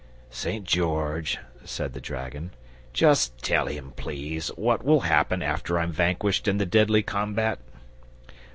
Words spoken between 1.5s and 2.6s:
said the dragon,